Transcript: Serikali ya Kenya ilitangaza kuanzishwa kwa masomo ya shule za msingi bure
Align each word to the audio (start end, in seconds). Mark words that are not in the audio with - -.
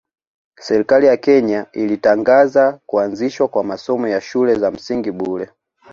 Serikali 0.59 1.05
ya 1.07 1.17
Kenya 1.17 1.65
ilitangaza 1.73 2.79
kuanzishwa 2.85 3.47
kwa 3.47 3.63
masomo 3.63 4.07
ya 4.07 4.21
shule 4.21 4.55
za 4.55 4.71
msingi 4.71 5.11
bure 5.11 5.49